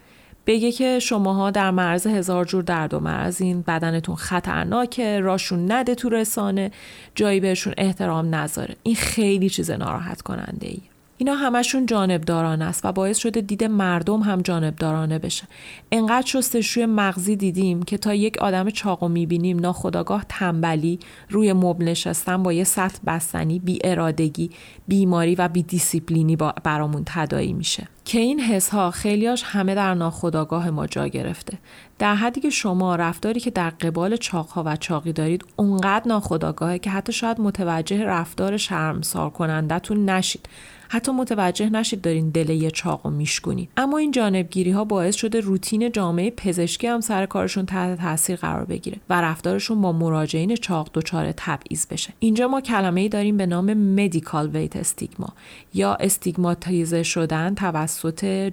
[0.46, 5.96] بگه که شماها در مرز هزار جور درد و مرز این بدنتون خطرناکه راشون نده
[5.96, 6.72] تو رسانه
[7.16, 8.76] جایی بهشون احترام نذاره.
[8.84, 10.82] این خیلی چیز ناراحت کننده ای
[11.22, 15.48] اینا همشون جانبدارانه است و باعث شده دید مردم هم جانبدارانه بشه.
[15.92, 22.44] انقدر شستشوی مغزی دیدیم که تا یک آدم چاقو می‌بینیم ناخداگاه تنبلی روی مبل نشستن
[22.44, 24.52] با یه سطل بستنی بی ارادگی
[24.88, 27.88] بیماری و بی دیسیپلینی برامون تداعی میشه.
[28.10, 31.58] که این حس ها خیلیاش همه در ناخودآگاه ما جا گرفته.
[32.00, 36.90] در حدی که شما رفتاری که در قبال چاقها و چاقی دارید اونقدر ناخودآگاهه که
[36.90, 40.50] حتی شاید متوجه رفتار شرمسار کنندتون نشید.
[40.92, 45.40] حتی متوجه نشید دارین دل یه چاق و میشکنید اما این جانبگیری ها باعث شده
[45.40, 50.90] روتین جامعه پزشکی هم سر کارشون تحت تاثیر قرار بگیره و رفتارشون با مراجعین چاق
[50.94, 52.14] دچار تبعیض بشه.
[52.20, 55.34] اینجا ما کلمه ای داریم به نام medical weight stigma
[55.74, 57.99] یا استیگماتیزه شدن توسط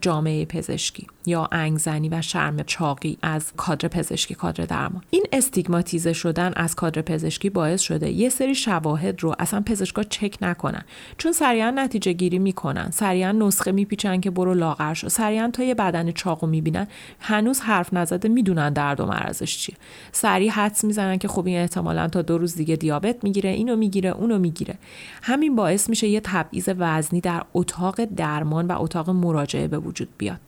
[0.01, 5.03] جامعه پزشکی یا انگزنی و شرم چاقی از کادر پزشکی کادر درمان.
[5.11, 10.39] این استیگماتیزه شدن از کادر پزشکی باعث شده یه سری شواهد رو اصلا پزشکا چک
[10.43, 10.85] نکنن.
[11.19, 15.75] چون سریعا نتیجه گیری می‌کنن سریعا نسخه میپیچن که برو لاغر شو سریعا تا یه
[15.75, 16.87] بدن چاقو می‌بینن
[17.21, 19.77] هنوز حرف نزده می‌دونن درد و مرزش چیه.
[20.13, 24.11] سریع حدس می‌زنن که خب این احتمالا تا دو روز دیگه دیابت می‌گیره اینو می‌گیره
[24.11, 24.79] اونو می‌گیره.
[25.23, 30.41] همین باعث میشه یه تبعیض وزنی در اتاق درمان و اتاق مراجعه به وجود بیاد.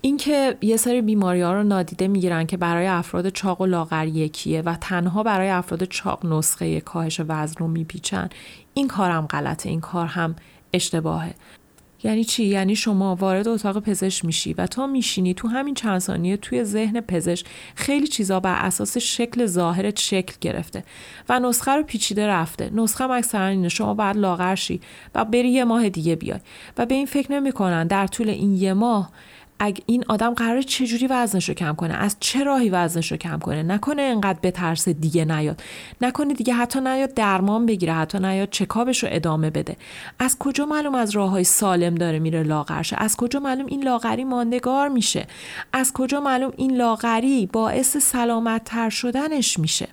[0.00, 4.62] اینکه یه سری بیماری ها رو نادیده می‌گیرن که برای افراد چاق و لاغر یکیه
[4.62, 8.28] و تنها برای افراد چاق نسخه کاهش وزن رو میپیچن
[8.74, 10.36] این کارم غلطه این کار هم
[10.72, 11.34] اشتباهه.
[12.02, 16.36] یعنی چی؟ یعنی شما وارد اتاق پزشک میشی و تا میشینی تو همین چند ثانیه
[16.36, 20.84] توی ذهن پزشک خیلی چیزا بر اساس شکل ظاهرت شکل گرفته
[21.28, 22.70] و نسخه رو پیچیده رفته.
[22.74, 24.80] نسخه اکثرا اینه شما باید لاغر شی
[25.14, 26.40] و بری یه ماه دیگه بیای.
[26.78, 29.10] و به این فکر نمی‌کنن در طول این یه ماه
[29.60, 33.38] اگه این آدم قراره چجوری وزنش رو کم کنه؟ از چه راهی وزنش رو کم
[33.38, 35.62] کنه؟ نکنه انقدر به ترس دیگه نیاد.
[36.00, 39.76] نکنه دیگه حتی نیاد درمان بگیره حتی نیاد چکابش رو ادامه بده.
[40.18, 44.24] از کجا معلوم از راه های سالم داره میره لاغرشه از کجا معلوم این لاغری
[44.24, 45.26] ماندگار میشه؟
[45.72, 49.88] از کجا معلوم این لاغری باعث سلامت تر شدنش میشه؟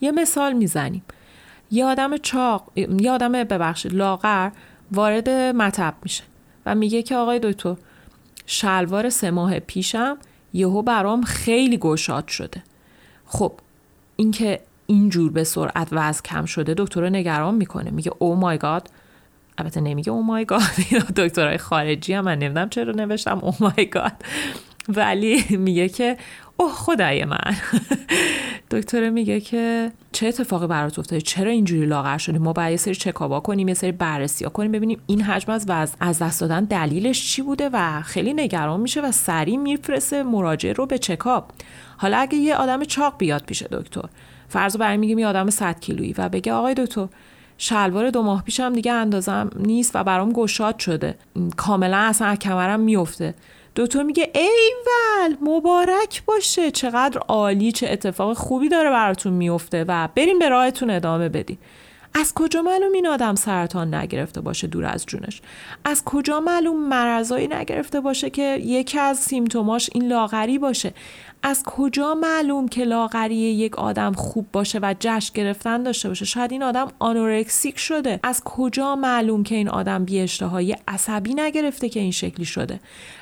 [0.00, 1.02] یه مثال می‌زنیم.
[1.70, 4.50] یه آدم چاق یه آدم ببخشید لاغر
[4.92, 6.22] وارد مطب میشه
[6.66, 7.76] و میگه که آقای دکتر
[8.46, 10.16] شلوار سه ماه پیشم
[10.52, 12.62] یهو برام خیلی گشاد شده.
[13.26, 13.52] خب
[14.16, 17.90] اینکه اینجور به سرعت وزن کم شده دکتر نگران می‌کنه.
[17.90, 18.90] میگه او مای گاد
[19.58, 20.60] البته نمیگه او مای گاد
[21.16, 24.12] دکترهای خارجی هم من نمی‌دونم چرا نوشتم او مای گاد
[24.88, 26.16] ولی میگه که
[26.56, 27.56] اوه خدای من.
[28.70, 32.94] دکتر میگه که چه اتفاقی برات افتاده؟ چرا اینجوری لاغر شدی؟ ما باید یه سری
[32.94, 36.64] چکابا کنیم یه سری بررسی ها کنیم ببینیم این حجم از وزن از دست دادن
[36.64, 41.50] دلیلش چی بوده و خیلی نگران میشه و سریع میفرسته مراجعه رو به چکاب.
[41.96, 44.08] حالا اگه یه آدم چاق بیاد پیش دکتر
[44.48, 47.08] فرض برای میگیم یه آدم 100 کیلویی و بگه آقای دکتر
[47.58, 51.14] شلوار دو ماه پیشم دیگه اندازم نیست و برام گشاد شده.
[51.56, 53.34] کاملا اصلا کمرم میفته.
[53.76, 56.70] دکتر میگه ایول مبارک باشه.
[56.70, 61.58] چقدر عالی چه اتفاق خوبی داره براتون میفته و بریم به راهتون ادامه بدی
[62.16, 65.42] از کجا معلوم این آدم سرطان نگرفته باشه دور از جونش؟
[65.84, 70.92] از کجا معلوم مرضایی نگرفته باشه که یکی از سیمتوماش این لاغری باشه؟
[71.46, 76.52] از کجا معلوم که لاغری یک آدم خوب باشه و جشن گرفتن داشته باشه؟ شاید
[76.52, 78.20] این آدم آنورکسیک شده.
[78.22, 82.80] از کجا معلوم که این آدم بی اشتهایی عصبی نگرفته که این شکلی شده؟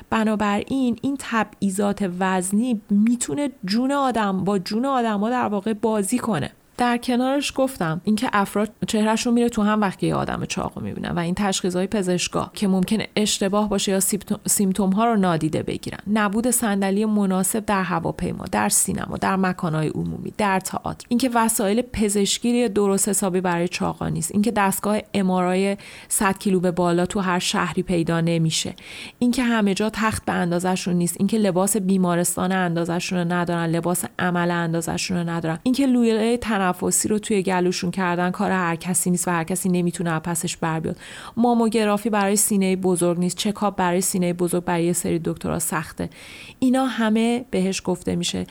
[0.09, 6.51] بنابراین این تبعیضات وزنی می‌تونه جون آدم با جون آدم ها در واقع بازی کنه.
[6.77, 11.19] در کنارش گفتم اینکه افراد چهرهشون میره تو هم وقتی یه آدم چاقو می‌بینن و
[11.19, 13.99] این تشخیص های پزشکا که ممکنه اشتباه باشه یا
[14.45, 15.99] سیمتوم ها رو نادیده بگیرن.
[16.13, 21.05] نبود صندلی مناسب در هواپیما در سینما در مکانهای عمومی در تئاتر.
[21.09, 24.31] اینکه وسایل پزشکی درست حسابی برای چاقا نیست.
[24.31, 28.75] اینکه دستگاه امارای 100 کیلو به بالا تو هر شهری پیدا نمیشه.
[29.19, 31.15] اینکه همه جا تخت به اندازشون نیست.
[31.19, 35.59] اینکه لباس بیمارستان اندازشون رو ندارن لباس عمل اندازشون رو ندارن.
[35.63, 40.19] اینکه لوله تنفسی رو توی گلوشون کردن کار هر کسی نیست و هر کسی نمی‌تونه
[40.19, 40.97] پسش بر بیاد.
[41.37, 46.09] ماموگرافی برای سینه بزرگ نیست چکاپ برای سینه بزرگ برای یه سری دکترها سخته.
[46.59, 48.45] اینا همه بهش گفته میشه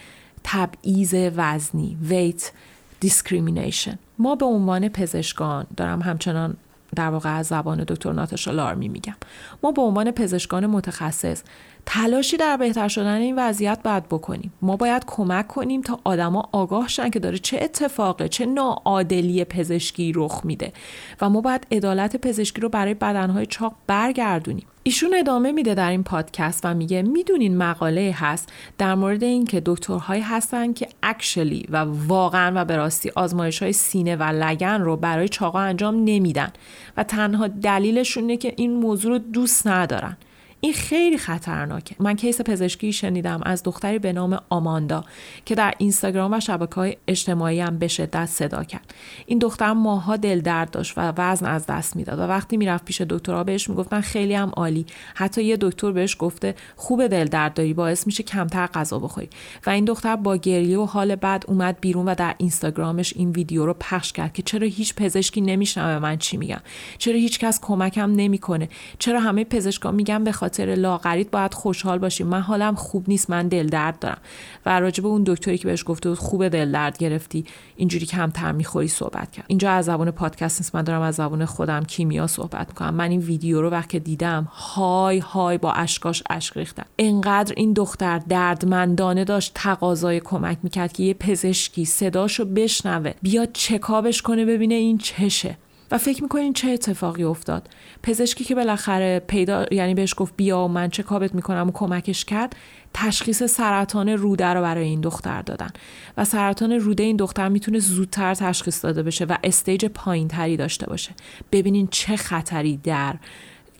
[0.44, 2.52] تبعیض وزنی ویت
[3.00, 6.56] discrimination ما به عنوان پزشکان دارم همچنان
[6.96, 9.14] در واقع از زبان دکتر ناتاشا لارمی میگم.
[9.62, 11.42] ما به عنوان پزشکان متخصص
[11.86, 14.52] تلاشی در بهتر شدن این وضعیت باید بکنیم.
[14.62, 20.12] ما باید کمک کنیم تا آدما آگاه شن که داره چه اتفاقی چه ناعادلی پزشکی
[20.14, 20.72] رخ میده.
[21.20, 24.66] و ما باید عدالت پزشکی رو برای بدنهای چاق برگردونیم.
[24.84, 30.22] ایشون ادامه میده در این پادکست و میگه می‌دونین مقاله هست در مورد اینکه دکترهایی
[30.22, 35.28] هستن که اکشلی و واقعا و به راستی آزمایش های سینه و لگن رو برای
[35.28, 36.52] چاقا انجام نمیدن.
[36.96, 40.16] و تنها دلیلشون اینه که این موضوع رو دوست ندارن.
[40.64, 41.96] این خیلی خطرناکه.
[41.98, 45.04] من کیس پزشکی شنیدم از دختری به نام آماندا
[45.44, 48.94] که در اینستاگرام و شبکه های اجتماعی هم به شدت صدا کرد.
[49.26, 53.00] این دختر ماها دل درد داشت و وزن از دست می‌داد و وقتی می‌رفت پیش
[53.00, 54.86] دکترها بهش می‌گفتن خیلی هم عالی.
[55.14, 59.28] حتی یه دکتر بهش گفته خوب دل درد داری باعث میشه کمتر غذا بخوری.
[59.66, 63.66] و این دختر با گریه و حال بعد اومد بیرون و در اینستاگرامش این ویدیو
[63.66, 66.60] رو پخش کرد که چرا هیچ پزشکی نمیشنوه من چی میگم؟
[66.98, 72.26] چرا هیچ کس کمکم نمی‌کنه؟ چرا همه پزشکا میگن به خاطر لاغریت باید خوشحال باشیم
[72.26, 74.18] من حالم خوب نیست من دل درد دارم.
[74.66, 77.44] و راجب اون دکتری که بهش گفته بود خوب دل درد گرفتی.
[77.76, 79.44] اینجوری کمتر می‌خوری صحبت کرد.
[79.48, 82.94] اینجا از زبان پادکست نیست من دارم از زبان خودم کیمیا صحبت می‌کنم.
[82.94, 86.86] من این ویدیو رو وقتی دیدم های های با اشکاش اشک ریختم.
[86.98, 94.22] انقدر این دختر دردمندانه داشت تقاضای کمک می‌کرد که یه پزشکی صداشو بشنوه بیاد چکابش
[94.22, 95.56] کنه ببینه این چشه.
[95.92, 97.68] و فکر می‌کنین چه اتفاقی افتاد؟
[98.02, 102.24] پزشکی که بالاخره پیدا یعنی بهش گفت بیا و من چه کابت می‌کنم و کمکش
[102.24, 102.56] کرد
[102.94, 105.70] تشخیص سرطان روده رو برای این دختر دادن.
[106.16, 110.86] و سرطان روده این دختر می‌تونه زودتر تشخیص داده بشه و استیج پایین تری داشته
[110.86, 111.10] باشه.
[111.52, 113.14] ببینین چه خطری در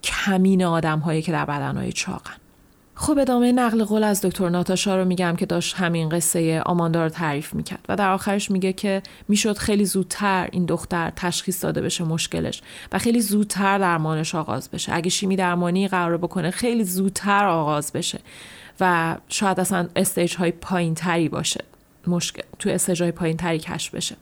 [0.03, 2.42] کمین آدم هایی که در بدن های چاقن.
[3.03, 7.09] خب ادامه نقل قول از دکتر ناتاشا رو میگم که داشت همین قصه آماندا رو
[7.09, 12.05] تعریف می‌کرد و در آخرش میگه که می‌شد خیلی زودتر این دختر تشخیص داده بشه
[12.05, 12.63] مشکلش
[12.93, 14.95] و خیلی زودتر درمانش آغاز بشه.
[14.95, 18.19] اگه شیمی درمانی قراره بکنه خیلی زودتر آغاز بشه
[18.81, 21.65] و شاید اصلا stage های پایین تری باشه
[22.07, 24.17] مشکل تو stage های پایین تری کشف بشه.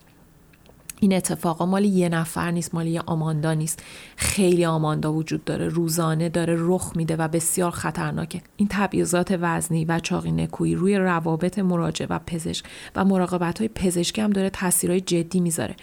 [1.01, 3.83] این اتفاقا مال یه نفر نیست مال یه آماندا نیست.
[4.17, 8.43] خیلی آماندا وجود داره روزانه داره رخ میده و بسیار خطرناکه.
[8.57, 12.65] این تبعیضات وزنی و چاقی نکوهی روی روابط مراجع و پزشک
[12.97, 15.77] و مراقبت های پزشکی هم داره تاثیرهای جدی می‌ذاره.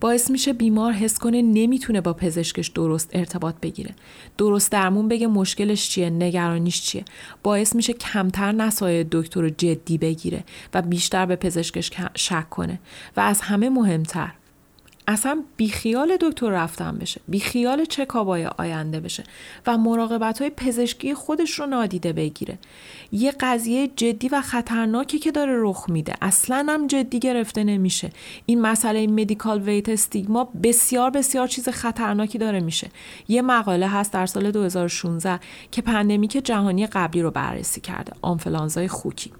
[0.00, 3.94] باعث میشه بیمار حس کنه نمی‌تونه با پزشکش درست ارتباط بگیره.
[4.38, 7.04] درست درمون بگه مشکلش چیه نگرانیش چیه.
[7.42, 12.80] باعث میشه کمتر نصایح دکتر جدی بگیره و بیشتر به پزشکش شک کنه.
[13.16, 14.32] و از همه مهمتر
[15.08, 19.24] اصلا بیخیال دکتر رفتن بشه بیخیال چکابای آینده بشه
[19.66, 22.58] و مراقبت های پزشکی خودش رو نادیده بگیره.
[23.12, 28.10] یه قضیه جدی و خطرناکی که داره رخ میده اصلا هم جدی گرفته نمیشه.
[28.46, 32.90] این مسئله medical weight stigma بسیار بسیار چیز خطرناکی داره میشه.
[33.28, 35.40] یه مقاله هست در سال 2016
[35.70, 39.32] که pandemic جهانی قبلی رو بررسی کرده آنفلانزای خوکی.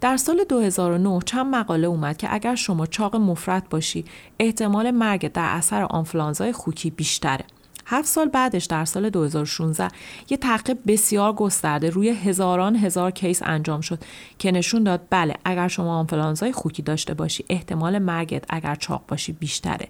[0.00, 4.04] در سال 2009 چند مقاله اومد که اگر شما چاق مفرط باشی
[4.38, 7.44] احتمال مرگ در اثر آنفلانزای خوکی بیشتره.
[7.86, 9.88] هفت سال بعدش در سال 2016
[10.30, 13.98] یه تحقیق بسیار گسترده روی هزاران هزار کیس انجام شد
[14.38, 19.32] که نشون داد بله اگر شما آنفلانزای خوکی داشته باشی احتمال مرگت اگر چاق باشی
[19.32, 19.88] بیشتره.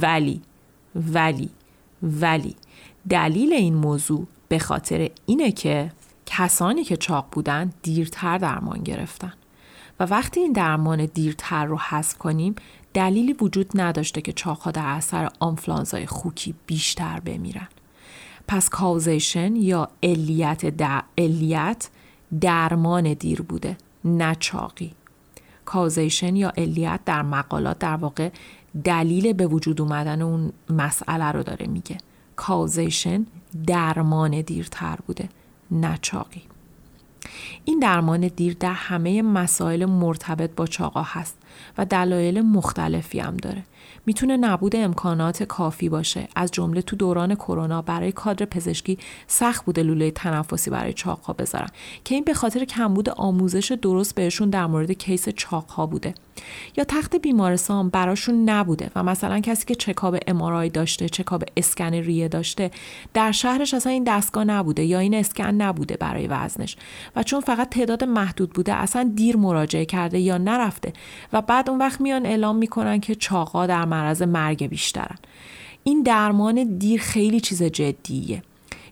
[0.00, 0.42] ولی
[0.94, 1.50] ولی
[2.02, 2.56] ولی
[3.08, 5.92] دلیل این موضوع به خاطر اینه که
[6.26, 9.32] کسانی که چاق بودن دیرتر درمان گرفتن.
[10.00, 12.54] و وقتی این درمان دیرتر رو حذف کنیم
[12.96, 17.68] دلیلی وجود نداشته که چاقها در اثر آنفلانزای خوکی بیشتر بمیرن.
[18.48, 21.88] پس causation یا علیت در علیت
[22.40, 24.92] درمان دیر بوده نه چاقی.
[25.64, 28.30] causation یا علیت در مقالات در واقع
[28.84, 31.98] دلیل به وجود اومدن اون مسئله رو داره میگه.
[32.36, 33.26] causation
[33.66, 35.28] درمان دیرتر بوده
[35.70, 36.42] نه چاقی.
[37.64, 41.35] این درمان دیر در همه مسائل مرتبط با چاقا هست
[41.78, 43.62] و دلایل مختلفی هم داره.
[44.06, 46.28] می‌تونه نبود امکانات کافی باشه.
[46.36, 51.68] از جمله تو دوران کرونا برای کادر پزشکی سخت بوده لوله تنفسی برای چاقها بذارن.
[52.04, 56.14] که این به خاطر کمبود آموزش درست بهشون در مورد کیس چاقها بوده.
[56.76, 62.28] یا تخت بیمارستان براشون نبوده و مثلا کسی که چکاب امارای داشته چکاب اسکن ریه
[62.28, 62.70] داشته
[63.14, 66.76] در شهرش اصلا این دستگاه نبوده یا این اسکن نبوده برای وزنش.
[67.16, 70.92] و چون فقط تعداد محدود بوده اصلا دیر مراجعه کرده یا نرفته.
[71.32, 75.16] و بعد اون وقت میان اعلام می‌کنن که چاقا در معرض مرگ بیشترن.
[75.84, 78.42] این درمان دیر خیلی چیز جدیه.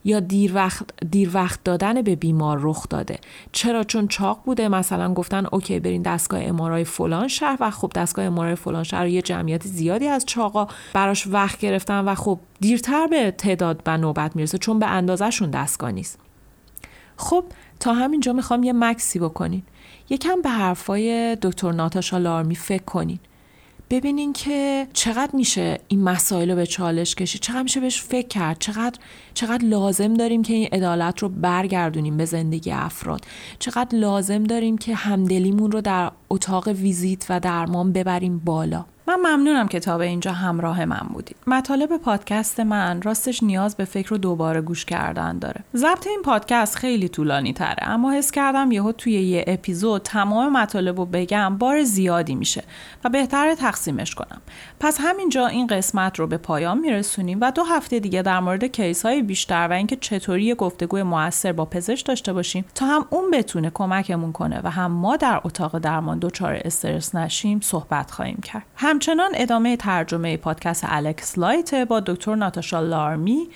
[0.04, 3.18] یا دیر وقت, دیر وقت دادن به بیمار رخ داده.
[3.52, 4.68] چرا؟ چون چاق بوده.
[4.68, 7.56] مثلا گفتن اوکی برین دستگاه امارای فلان شهر.
[7.60, 12.14] و خب دستگاه امارای فلان شهر یه جمعیت زیادی از چاقا براش وقت گرفتن و
[12.14, 16.18] خب دیرتر به تعداد و نوبت می‌رسه چون به اندازهشون دستگاه نیست.
[17.16, 17.44] خب
[17.80, 19.62] تا همینجا می‌خوام یه مکسی بکنین.
[20.10, 23.18] یکم به حرفای دکتر ناتاشا لارمی فکر کنین.
[23.94, 28.56] ببینین که چقدر میشه این مسائل رو به چالش کشید چقدر میشه بهش فکر کرد
[28.58, 28.98] چقدر
[29.34, 33.24] چقدر لازم داریم که این عدالت رو برگردونیم به زندگی افراد
[33.58, 38.84] چقدر لازم داریم که همدلیمون رو در اتاق ویزیت و درمان ببریم بالا.
[39.06, 41.36] من ممنونم که تا به اینجا همراه من بودید.
[41.46, 45.60] مطالب پادکست من راستش نیاز به فکر و دوباره گوش کردن داره.
[45.76, 50.98] ضبط این پادکست خیلی طولانی تره اما حس کردم یهو توی یه اپیزود تمام مطالب
[50.98, 52.64] رو بگم بار زیادی میشه
[53.04, 54.40] و بهتر تقسیمش کنم.
[54.80, 59.06] پس همینجا این قسمت رو به پایان میرسونیم و دو هفته دیگه در مورد case
[59.06, 63.70] های بیشتر و اینکه چطوری گفتگوی موثر با پزشک داشته باشیم تا هم اون بتونه
[63.74, 68.62] کمکمون کنه و هم ما در اتاق درمان دچار استرس نشیم صحبت خواهیم کرد.
[68.94, 73.48] همچنان ادامه ترجمه پادکست الکس لایت با دکتر ناتاشا لارمی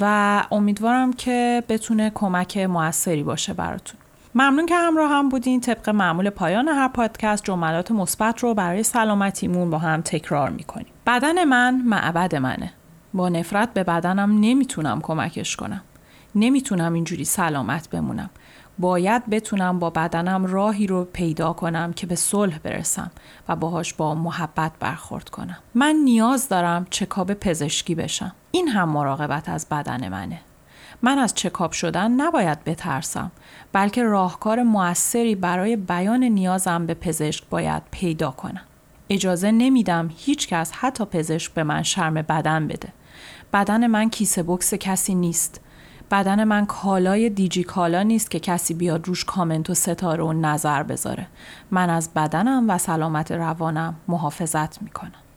[0.00, 4.00] و امیدوارم که بتونه کمک موثری باشه براتون.
[4.34, 5.60] ممنون که همراه هم بودین.
[5.60, 10.86] طبق معمول پایان هر پادکست جملات مثبت رو برای سلامتیمون با هم تکرار می‌کنیم.
[11.06, 12.72] بدن من معبد منه.
[13.14, 15.82] با نفرت به بدنم نمی‌تونم کمکش کنم.
[16.34, 18.30] نمی‌تونم اینجوری سلامت بمونم.
[18.78, 23.10] باید بتونم با بدنم راهی رو پیدا کنم که به صلح برسم
[23.48, 25.58] و باهاش با محبت برخورد کنم.
[25.74, 28.32] من نیاز دارم چکاب پزشکی بشم.
[28.50, 30.40] این هم مراقبت از بدن منه.
[31.02, 33.30] من از چکاب شدن نباید بترسم
[33.72, 38.64] بلکه راهکار موثری برای بیان نیازم به پزشک باید پیدا کنم.
[39.10, 42.88] اجازه نمیدم هیچ کس حتی پزشک به من شرم بدن بده.
[43.52, 45.60] بدن من کیسه بکس کسی نیست.
[46.10, 50.82] بدن من کالای دیجی کالا نیست که کسی بیاد روش کامنت و ستاره و نظر
[50.82, 51.26] بذاره.
[51.70, 55.27] من از بدنم و سلامت روانم محافظت می‌کنم.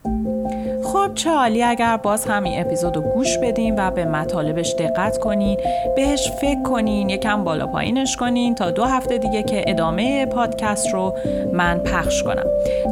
[0.84, 5.58] خب چه عالی اگر باز همین اپیزود رو گوش بدین و به مطالبش دقت کنین
[5.96, 11.14] بهش فکر کنین یکم بالا پایینش کنین تا دو هفته دیگه که ادامه پادکست رو
[11.54, 12.46] من پخش کنم.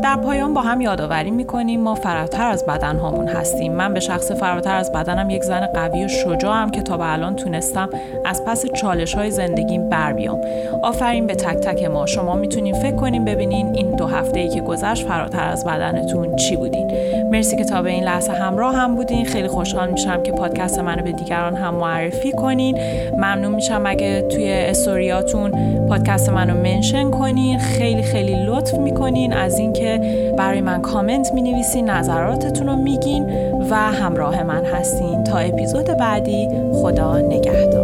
[0.04, 3.74] در پایان با هم یادآوری می‌کنیم ما فراتر از بدن هامون هستیم.
[3.74, 7.36] من به شخص فراتر از بدنم یک زن قوی و شجاعم که تا به الان
[7.36, 7.90] تونستم
[8.26, 10.42] از پس چالش های زندگیم بر بیام.
[10.84, 12.06] آفرین به تک تک ما.
[12.06, 16.56] شما می‌تونین فکر کنین ببینین این دو هفته ای که گذشت فراتر از بدنتون چی
[16.56, 16.99] بودین.
[17.32, 19.26] مرسی که تا به این لحظه همراه هم بودین.
[19.26, 22.78] خیلی خوشحال میشم که پادکست منو به دیگران هم معرفی کنین.
[23.14, 25.52] ممنون میشم اگه توی استوریاتون
[25.88, 27.60] پادکست منو منشن کنین.
[27.60, 29.34] خیلی خیلی لطف می‌کنین.
[29.34, 30.02] از اینکه
[30.38, 33.26] برای من کامنت می‌نویسین نظراتتون رو میگین
[33.70, 35.24] و همراه من هستین.
[35.24, 37.79] تا اپیزود بعدی خدا نگهدار.